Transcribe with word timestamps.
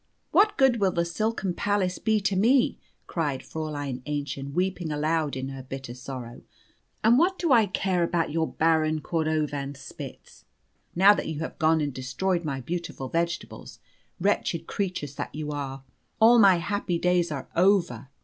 "What 0.31 0.57
good 0.57 0.79
will 0.79 0.91
the 0.91 1.05
silken 1.05 1.53
palace 1.53 1.99
be 1.99 2.19
to 2.21 2.35
me?" 2.35 2.79
cried 3.05 3.41
Fräulein 3.41 4.01
Aennchen, 4.07 4.51
weeping 4.51 4.91
aloud 4.91 5.35
in 5.35 5.49
her 5.49 5.61
bitter 5.61 5.93
sorrow. 5.93 6.41
"And 7.03 7.19
what 7.19 7.37
do 7.37 7.51
I 7.53 7.67
care 7.67 8.01
about 8.01 8.31
your 8.31 8.47
Baron 8.51 9.01
Cordovanspitz, 9.01 10.43
now 10.95 11.13
that 11.13 11.27
you 11.27 11.41
have 11.41 11.59
gone 11.59 11.81
and 11.81 11.93
destroyed 11.93 12.43
my 12.43 12.61
beautiful 12.61 13.09
vegetables, 13.09 13.77
wretched 14.19 14.65
creatures 14.65 15.13
that 15.17 15.35
you 15.35 15.51
are. 15.51 15.83
All 16.19 16.39
my 16.39 16.55
happy 16.55 16.97
days 16.97 17.31
are 17.31 17.47
over." 17.55 18.09